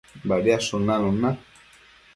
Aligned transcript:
Badiadshun 0.29 0.87
nanun 0.87 1.21
na 1.21 1.35